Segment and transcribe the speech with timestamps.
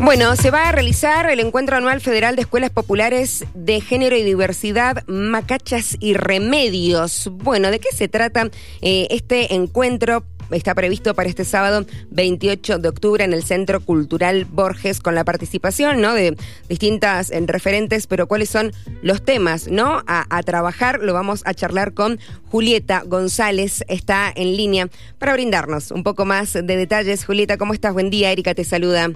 [0.00, 4.22] Bueno, se va a realizar el Encuentro Anual Federal de Escuelas Populares de Género y
[4.22, 7.30] Diversidad, Macachas y Remedios.
[7.32, 8.50] Bueno, ¿de qué se trata
[8.82, 10.24] eh, este encuentro?
[10.50, 15.24] Está previsto para este sábado 28 de octubre en el Centro Cultural Borges con la
[15.24, 16.36] participación de
[16.68, 20.02] distintas eh, referentes, pero cuáles son los temas ¿no?
[20.06, 21.00] A, a, trabajar.
[21.00, 22.20] Lo vamos a charlar con
[22.50, 24.88] Julieta González, está en línea
[25.18, 27.24] para brindarnos un poco más de detalles.
[27.24, 27.94] Julieta, ¿cómo estás?
[27.94, 29.10] Buen día, Erika te saluda.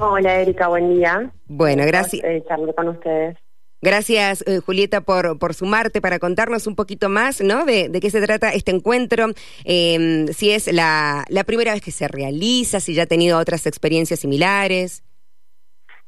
[0.00, 1.30] Hola Erika, buen día.
[1.46, 2.24] Bueno, gracias.
[2.24, 2.42] Eh,
[2.74, 3.36] con ustedes.
[3.82, 7.66] Gracias, eh, Julieta, por, por sumarte para contarnos un poquito más, ¿no?
[7.66, 9.26] De, de qué se trata este encuentro,
[9.64, 13.66] eh, si es la, la primera vez que se realiza, si ya ha tenido otras
[13.66, 15.02] experiencias similares.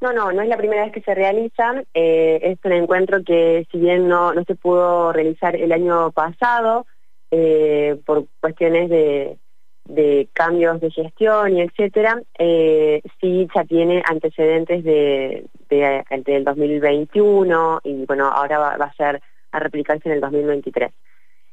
[0.01, 1.83] No, no, no es la primera vez que se realiza.
[1.95, 6.87] Eh, es un encuentro que, si bien no, no se pudo realizar el año pasado,
[7.31, 9.39] eh, por cuestiones de,
[9.85, 17.81] de cambios de gestión y etcétera, eh, sí ya tiene antecedentes de, de, del 2021
[17.85, 20.93] y bueno, ahora va, a ser a replicarse en el 2023.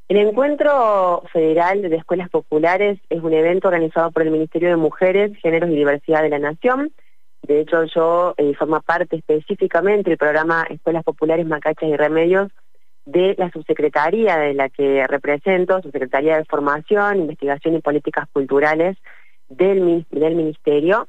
[0.08, 5.38] El Encuentro Federal de Escuelas Populares es un evento organizado por el Ministerio de Mujeres,
[5.41, 6.91] Géneros y Diversidad de la Nación.
[7.43, 12.52] De hecho, yo eh, formo parte específicamente del programa Escuelas Populares, Macachas y Remedios
[13.05, 18.97] de la subsecretaría de la que represento, subsecretaría de Formación, Investigación y Políticas Culturales
[19.47, 21.08] del, del Ministerio.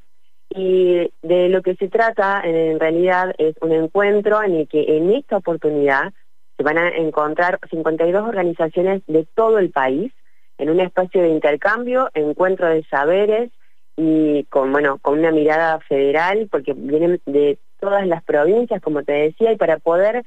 [0.48, 5.10] Y de lo que se trata en realidad es un encuentro en el que en
[5.10, 6.12] esta oportunidad
[6.56, 10.12] se van a encontrar 52 organizaciones de todo el país
[10.58, 13.50] en un espacio de intercambio, encuentro de saberes
[13.96, 19.12] y con bueno con una mirada federal porque vienen de todas las provincias como te
[19.12, 20.24] decía y para poder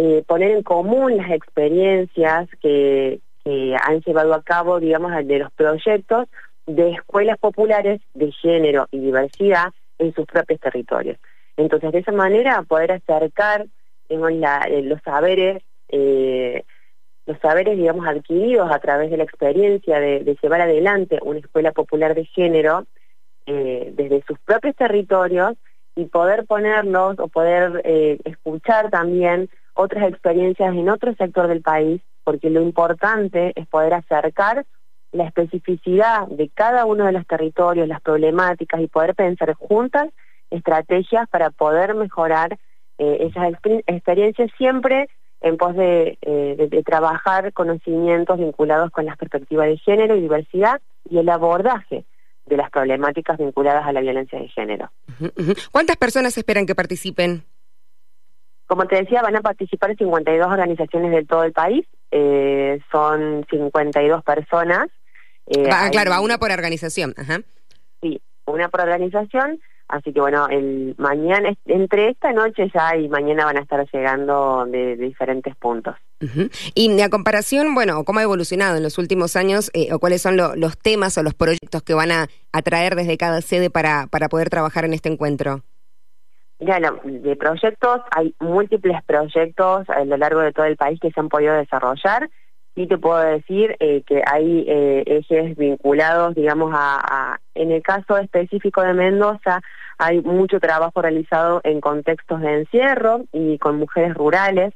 [0.00, 3.20] eh, poner en común las experiencias que,
[3.82, 6.28] han llevado a cabo, digamos, de los proyectos
[6.66, 11.16] de escuelas populares de género y diversidad en sus propios territorios.
[11.56, 13.66] Entonces, de esa manera, poder acercar
[14.10, 16.62] eh, los saberes, eh,
[17.24, 22.14] los saberes, digamos, adquiridos a través de la experiencia de, llevar adelante una escuela popular
[22.14, 22.86] de género
[23.46, 25.54] desde sus propios territorios
[25.96, 27.80] y poder ponerlos o poder
[28.24, 34.66] escuchar también otras experiencias en otro sector del país, porque lo importante es poder acercar
[35.12, 40.08] la especificidad de cada uno de los territorios, las problemáticas y poder pensar juntas
[40.50, 42.58] estrategias para poder mejorar
[42.98, 45.08] eh, esas exper experiencias siempre
[45.40, 51.18] en pos eh, de, trabajar conocimientos vinculados con las perspectivas de género y diversidad y
[51.18, 52.04] el abordaje
[52.46, 54.90] de las problemáticas vinculadas a la violencia de género.
[55.70, 57.44] ¿Cuántas personas esperan que participen?
[58.68, 64.22] Como te decía, van a participar 52 organizaciones de todo el país, eh, son 52
[64.22, 64.88] personas.
[65.46, 67.14] Eh, ah, claro, va una por organización.
[67.16, 67.40] Ajá.
[68.02, 69.58] Sí, una por organización,
[69.88, 74.66] así que bueno, el mañana, entre esta noche ya y mañana van a estar llegando
[74.66, 75.96] de, de diferentes puntos.
[76.20, 76.72] Uh -huh.
[76.74, 80.36] Y a comparación, bueno, ¿cómo ha evolucionado en los últimos años eh, o cuáles son
[80.36, 84.28] lo, los temas o los proyectos que van a atraer desde cada sede para, para
[84.28, 85.62] poder trabajar en este encuentro?
[86.60, 91.10] Mira, no, de proyectos, hay múltiples proyectos a lo largo de todo el país que
[91.12, 92.28] se han podido desarrollar.
[92.74, 98.18] Sí te puedo decir eh, que hay eh, ejes vinculados, digamos, a, en el caso
[98.18, 99.60] específico de Mendoza,
[99.98, 104.74] hay mucho trabajo realizado en contextos de encierro y con mujeres rurales,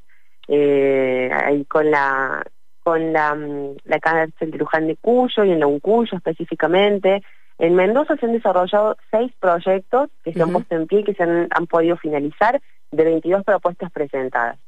[0.49, 2.45] eh, ahí con la
[2.83, 3.39] con la,
[3.85, 7.23] la cárcel de Luján de Cuyo y en la Uncuyo específicamente,
[7.63, 10.47] en Mendoza se han desarrollado seis proyectos que se uh -huh.
[10.47, 14.59] han puesto en pie y que se han, han, podido finalizar de 22 propuestas presentadas.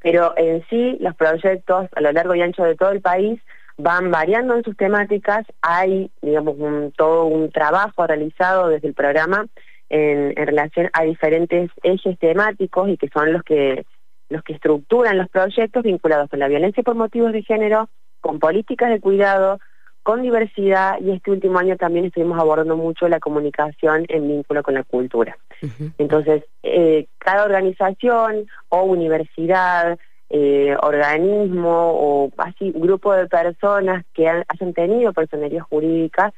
[0.00, 3.40] Pero en sí, los proyectos a lo largo y ancho de todo el país
[3.76, 5.46] van variando en sus temáticas.
[5.62, 9.46] Hay, digamos, un, todo un trabajo realizado desde el programa
[9.88, 13.84] en, en relación a diferentes ejes temáticos y que son los que
[14.28, 17.88] los que estructuran los proyectos vinculados con la violencia por motivos de género,
[18.20, 19.58] con políticas de cuidado,
[20.08, 24.72] con diversidad y este último año también estuvimos abordando mucho la comunicación en vínculo con
[24.72, 25.36] la cultura.
[25.60, 25.92] Uh -huh.
[25.98, 29.98] Entonces, eh, cada organización o universidad,
[30.30, 36.32] eh, organismo o así grupo de personas que han, hayan tenido personería jurídica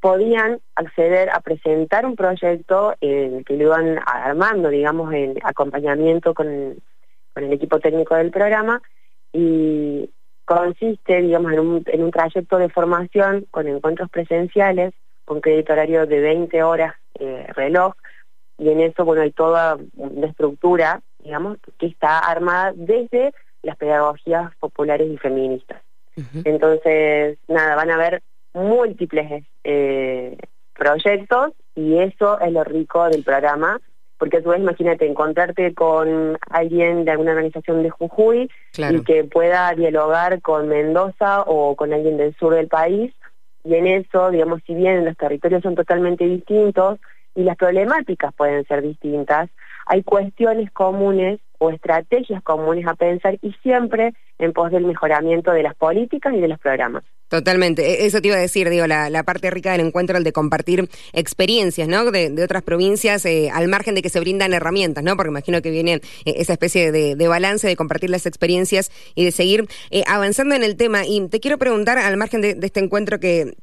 [0.00, 6.48] podían acceder a presentar un proyecto en que lo iban armando, digamos, en acompañamiento con,
[7.32, 8.82] con el equipo técnico del programa
[9.32, 10.10] y
[10.44, 14.92] consiste, digamos, en un, en un trayecto de formación con encuentros presenciales,
[15.24, 17.94] con crédito horario de 20 horas eh, reloj,
[18.58, 24.54] y en eso, bueno, hay toda una estructura, digamos, que está armada desde las pedagogías
[24.56, 25.82] populares y feministas.
[26.16, 26.42] Uh -huh.
[26.44, 28.22] Entonces, nada, van a haber
[28.54, 30.36] múltiples eh,
[30.74, 33.80] proyectos Y eso es lo rico del programa,
[34.22, 38.48] porque a su vez imagínate encontrarte con alguien de alguna organización de Jujuy
[38.78, 43.12] y que pueda dialogar con Mendoza o con alguien del sur del país,
[43.64, 47.00] y en eso, digamos, si bien los territorios son totalmente distintos
[47.34, 49.50] y las problemáticas pueden ser distintas,
[49.86, 55.62] hay cuestiones comunes o estrategias comunes a pensar y siempre en pos del mejoramiento de
[55.62, 57.04] las políticas y de los programas.
[57.28, 60.32] Totalmente, e-, eso te iba a decir, digo, la, parte rica del encuentro, el de
[60.32, 62.10] compartir experiencias, ¿no?
[62.10, 65.16] De, otras provincias, eh, al margen de que se brindan herramientas, ¿no?
[65.16, 66.00] Porque imagino que viene eh,
[66.36, 70.76] esa especie de, balance de compartir las experiencias y de seguir eh, avanzando en el
[70.76, 71.06] tema.
[71.06, 73.54] Y te quiero preguntar, al margen de este encuentro que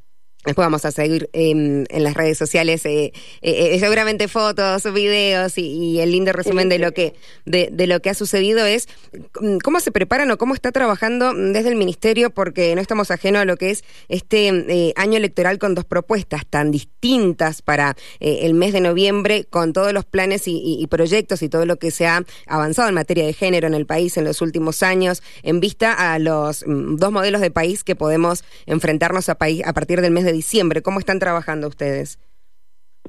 [0.45, 5.99] Después vamos a seguir en las redes sociales eh, eh, eh, seguramente fotos, videos y,
[5.99, 7.13] el lindo resumen de lo que
[7.45, 8.87] de, lo que ha sucedido es
[9.41, 13.41] mm, cómo se preparan o cómo está trabajando desde el ministerio porque no estamos ajenos
[13.41, 18.71] a lo que es este año electoral con dos propuestas tan distintas para el mes
[18.71, 22.87] de noviembre con todos los planes y, proyectos y todo lo que se ha avanzado
[22.87, 26.65] en materia de género en el país en los últimos años en vista a los
[26.65, 30.28] mm, dos modelos de país que podemos enfrentarnos a, país, a partir del mes de
[30.31, 30.81] diciembre.
[30.81, 32.19] ¿Cómo están trabajando ustedes?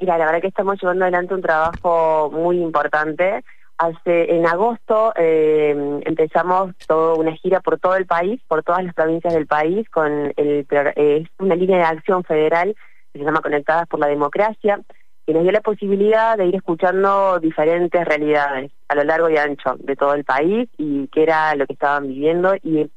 [0.01, 3.45] Mira, la verdad que estamos llevando adelante un trabajo muy importante.
[3.77, 8.95] Hace, en agosto eh, empezamos todo, una gira por todo el país, por todas las
[8.95, 12.75] provincias del país, con el, una línea de acción federal
[13.13, 14.81] que se llama Conectadas por la Democracia,
[15.27, 19.77] que nos dio la posibilidad de ir escuchando diferentes realidades a lo largo y ancho
[19.79, 22.91] de todo el país y qué era lo que estaban viviendo y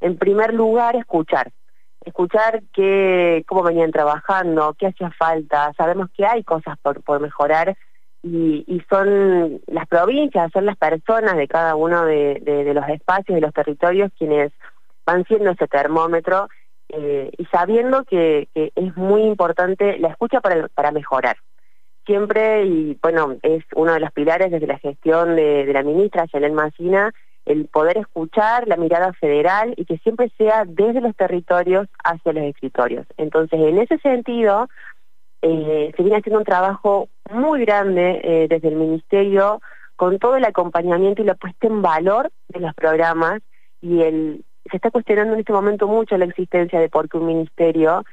[0.00, 1.50] en primer lugar escuchar,
[2.04, 7.76] escuchar que, cómo venían trabajando, qué hacía falta, sabemos que hay cosas por, por mejorar
[8.22, 13.34] y, y son las provincias, son las personas de cada uno de, de, los espacios,
[13.34, 14.52] de los territorios quienes
[15.06, 16.48] van siendo ese termómetro
[16.88, 21.36] eh, y sabiendo que, que, es muy importante la escucha para, para mejorar.
[22.06, 26.26] Siempre, y bueno, es uno de los pilares desde la gestión de, de la ministra,
[26.32, 27.12] Yanel Mancina,
[27.46, 32.44] el poder escuchar la mirada federal y que siempre sea desde los territorios hacia los
[32.44, 33.06] escritorios.
[33.16, 34.68] Entonces, en ese sentido,
[35.42, 39.60] eh, se viene haciendo un trabajo muy grande eh, desde el Ministerio
[39.96, 43.40] con todo el acompañamiento y la puesta en valor de los programas
[43.80, 47.26] y el se está cuestionando en este momento mucho la existencia de por qué un
[47.26, 48.04] ministerio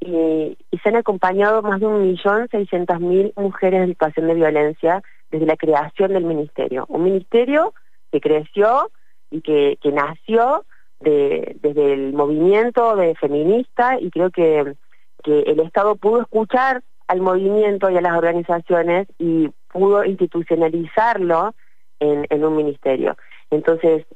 [0.00, 4.34] y, y se han acompañado más de un millón seiscientas mil mujeres en situación de
[4.34, 6.84] violencia desde la creación del ministerio.
[6.88, 7.72] Un ministerio
[8.14, 8.92] que creció
[9.30, 10.64] y que, que nació
[11.00, 14.76] de, desde el movimiento de feminista y creo que,
[15.24, 21.56] que el Estado pudo escuchar al movimiento y a las organizaciones y pudo institucionalizarlo
[21.98, 23.16] en, en un ministerio.
[23.50, 24.06] Entonces,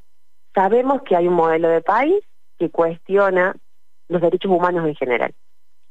[0.54, 2.22] sabemos que hay un modelo de país
[2.56, 3.56] que cuestiona
[4.08, 5.34] los derechos humanos en general.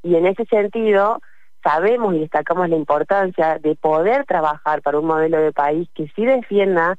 [0.02, 1.20] Y en ese sentido,
[1.62, 6.26] sabemos y destacamos la importancia de poder trabajar para un modelo de país que sí
[6.26, 6.98] defienda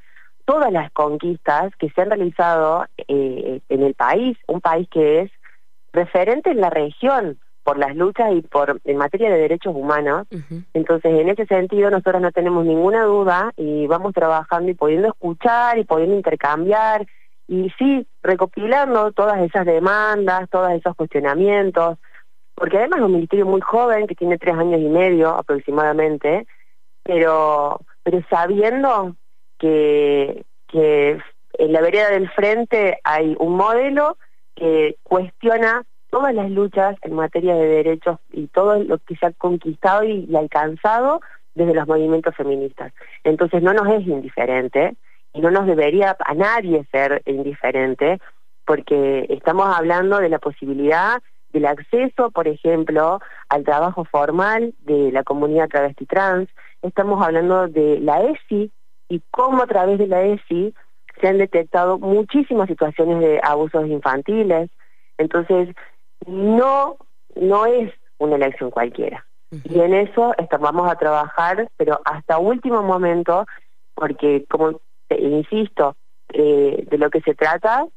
[0.49, 5.31] todas las conquistas que se han realizado eh, en el país, un país que es
[5.93, 10.25] referente en la región por las luchas y por en materia de derechos humanos.
[10.73, 15.77] Entonces, en ese sentido, nosotros no tenemos ninguna duda y vamos trabajando y pudiendo escuchar
[15.77, 17.05] y pudiendo intercambiar
[17.47, 21.99] y sí, recopilando todas esas demandas, todos esos cuestionamientos,
[22.55, 26.47] porque además es un ministerio muy joven, que tiene tres años y medio aproximadamente,
[27.03, 29.15] pero, pero sabiendo
[29.59, 34.17] que, en la vereda del frente hay un modelo
[34.55, 39.31] que cuestiona todas las luchas en materia de derechos y todo lo que se ha
[39.33, 41.21] conquistado y, alcanzado
[41.53, 42.93] desde los movimientos feministas.
[43.23, 44.95] Entonces no nos es indiferente
[45.33, 48.19] y no nos debería a nadie ser indiferente
[48.65, 55.23] porque estamos hablando de la posibilidad del acceso, por ejemplo, al trabajo formal de la
[55.23, 56.49] comunidad travesti trans,
[56.81, 58.71] estamos hablando de la ESI,
[59.09, 60.73] y cómo a través de la ESI
[61.19, 64.69] se han detectado muchísimas situaciones de abusos infantiles.
[65.17, 65.75] Entonces,
[66.25, 66.97] no,
[67.35, 69.25] no es una elección cualquiera.
[69.63, 73.45] Y en eso vamos a trabajar, pero hasta último momento,
[73.95, 75.95] porque como te, insisto,
[76.31, 77.87] eh, de lo que se trata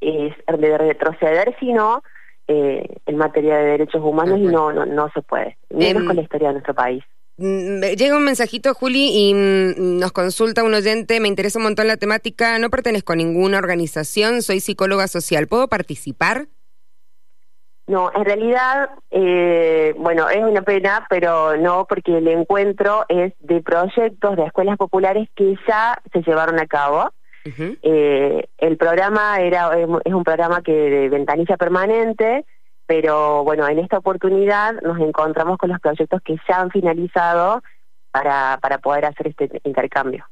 [0.00, 2.02] es de retroceder, sino
[2.46, 6.16] eh, en materia de derechos humanos y no, no, no se puede, menos em, con
[6.16, 7.02] la historia de nuestro país.
[7.42, 11.88] Mm, llega un mensajito, Juli, y mm, nos consulta un oyente, me interesa un montón
[11.88, 16.48] la temática, no pertenezco a ninguna organización, soy psicóloga social, ¿puedo participar?
[17.86, 23.62] No, en realidad, eh, bueno, es una pena, pero no, porque el encuentro es de
[23.62, 27.10] proyectos de escuelas populares que ya se llevaron a cabo.
[27.82, 29.70] eh, el programa era
[30.04, 32.44] es un programa que de ventanilla permanente,
[32.90, 37.62] pero bueno, en esta oportunidad nos encontramos con los proyectos que ya han finalizado
[38.10, 40.26] para, para poder hacer este intercambio.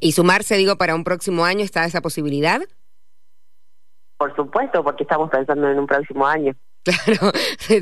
[0.00, 2.60] ¿Y sumarse, digo, para un próximo año está esa posibilidad?
[4.16, 6.56] Por supuesto, porque estamos pensando en un próximo año.
[7.04, 7.32] Claro,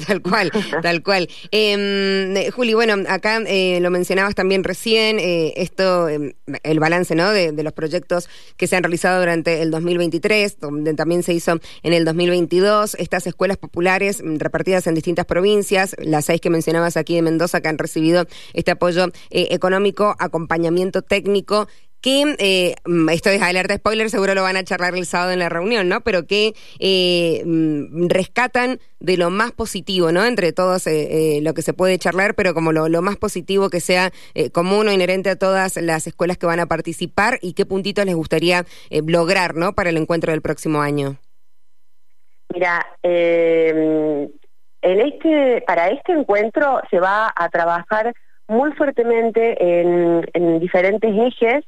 [0.06, 0.50] tal cual,
[0.82, 1.28] tal cual.
[1.52, 6.32] Eh, Juli, bueno, acá eh, lo mencionabas también recién, eh, esto, em,
[6.64, 7.30] el balance ¿no?
[7.30, 11.92] De, los proyectos que se han realizado durante el 2023, donde también se hizo en
[11.92, 17.14] el 2022, estas escuelas populares mm, repartidas en distintas provincias, las seis que mencionabas aquí
[17.14, 21.68] de Mendoza, que han recibido este apoyo eh, económico, acompañamiento técnico
[22.00, 25.40] que, eh, mm, esto es alerta spoiler, seguro lo van a charlar el sábado en
[25.40, 26.00] la reunión, ¿no?
[26.02, 30.24] Pero que eh, mm, rescatan de lo más positivo, ¿no?
[30.24, 34.12] Entre todos eh, lo que se puede charlar, pero como lo, más positivo que sea
[34.52, 38.16] común o inherente a todas las escuelas que van a participar y qué puntitos les
[38.16, 39.72] gustaría lograr, ¿no?
[39.72, 41.16] Para el encuentro del próximo año.
[42.52, 44.30] Mira, en
[44.82, 48.12] este, para este encuentro se va a trabajar
[48.48, 51.64] muy fuertemente en diferentes ejes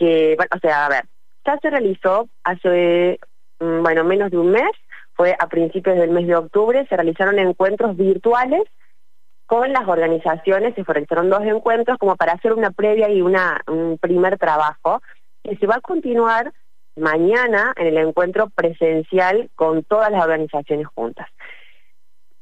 [0.00, 1.04] que, bueno, o sea, a ver,
[1.46, 3.20] ya se realizó hace,
[3.60, 4.70] mm, bueno, menos de un mes,
[5.12, 8.62] fue a principios del mes de octubre, se realizaron encuentros virtuales
[9.44, 13.98] con las organizaciones, se realizaron dos encuentros como para hacer una previa y una, un
[13.98, 15.02] primer trabajo,
[15.44, 16.50] que se va a continuar
[16.96, 21.28] mañana en el encuentro presencial con todas las organizaciones juntas.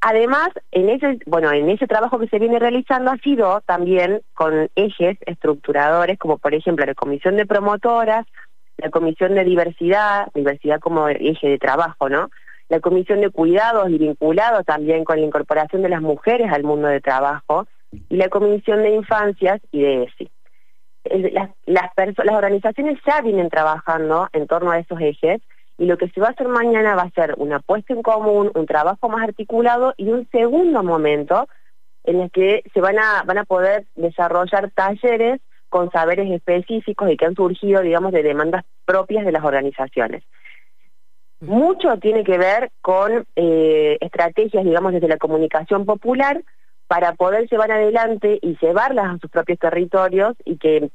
[0.00, 4.68] Además, en ese, bueno, en ese trabajo que se viene realizando ha sido también con
[4.76, 8.24] ejes estructuradores, como por ejemplo la comisión de promotoras,
[8.76, 12.30] la comisión de diversidad, diversidad como eje de trabajo, ¿no?
[12.68, 16.86] La comisión de cuidados y vinculado también con la incorporación de las mujeres al mundo
[16.86, 17.66] de trabajo,
[18.08, 20.30] y la comisión de infancias y de ESI.
[21.32, 25.40] Las, las, las organizaciones ya vienen trabajando en torno a esos ejes,
[25.78, 28.50] y lo que se va a hacer mañana va a ser una puesta en común,
[28.54, 31.48] un trabajo más articulado y un segundo momento
[32.02, 37.16] en el que se van a, van a poder desarrollar talleres con saberes específicos y
[37.16, 40.24] que han surgido, digamos, de demandas propias de las organizaciones.
[41.40, 46.42] Mucho tiene que ver con eh, estrategias, digamos, desde la comunicación popular
[46.88, 50.90] para poder llevar adelante y llevarlas a sus propios territorios y que,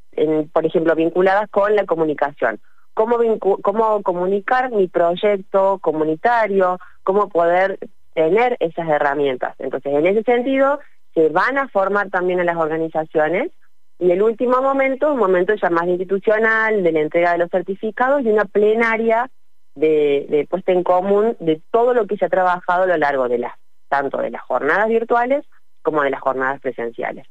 [0.52, 2.60] por ejemplo, vinculadas con la comunicación
[2.94, 7.80] cómo, comunicar mi proyecto comunitario, cómo poder
[8.14, 9.56] tener esas herramientas.
[9.60, 10.80] Entonces, en ese sentido,
[11.14, 13.52] se van a formar también en las organizaciones
[14.00, 18.24] y el último momento, un momento ya más institucional, de la entrega de los certificados
[18.24, 19.30] y una plenaria
[19.76, 23.30] de, de puesta en común de todo lo que se ha trabajado a lo largo
[23.30, 23.54] de las,
[23.88, 25.46] tanto de las jornadas virtuales
[25.82, 27.28] como de las jornadas presenciales.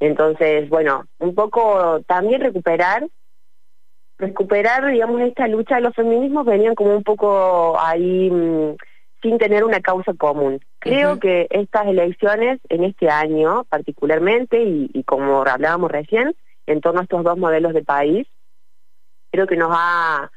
[0.00, 3.06] Entonces, bueno, un poco también recuperar
[4.18, 8.76] recuperar, digamos, esta lucha de los feminismos venían como un poco ahí mm,
[9.22, 10.60] sin tener una causa común.
[10.80, 16.34] Creo que estas elecciones en este año particularmente, y, como hablábamos recién,
[16.66, 18.26] en torno a estos dos modelos de país,
[19.30, 20.30] creo que nos ha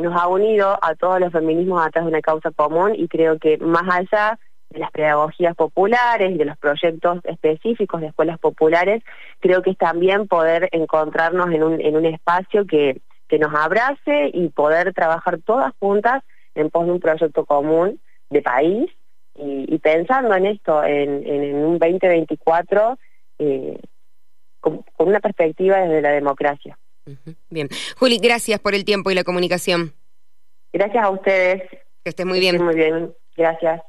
[0.00, 3.56] nos ha unido a todos los feminismos atrás de una causa común y creo que
[3.58, 4.36] más allá
[4.76, 9.02] de las pedagogías populares y de los proyectos específicos de escuelas populares,
[9.40, 14.30] creo que es también poder encontrarnos en un, en un espacio que, que nos abrace
[14.34, 16.22] y poder trabajar todas juntas
[16.54, 18.90] en pos de un proyecto común de país
[19.34, 22.98] y, pensando en esto, en, en, un 2024,
[23.38, 23.78] eh,
[24.60, 26.78] con, con, una perspectiva desde la democracia.
[27.50, 27.68] Bien.
[27.98, 29.92] Juli, gracias por el tiempo y la comunicación.
[30.72, 31.62] Gracias a ustedes.
[32.02, 32.62] Que estés muy bien.
[32.62, 33.14] Muy bien.
[33.36, 33.82] Gracias.